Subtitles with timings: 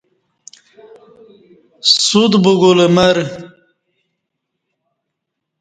[2.05, 3.17] سوت بگول مر